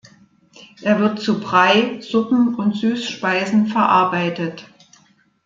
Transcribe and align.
Er 0.81 0.99
wird 0.99 1.19
zu 1.19 1.39
Brei, 1.39 1.99
Suppen 2.01 2.55
und 2.55 2.75
Süßspeisen 2.75 3.67
verarbeitet. 3.67 4.65